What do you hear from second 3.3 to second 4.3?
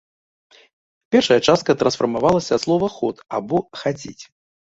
або хадзіць.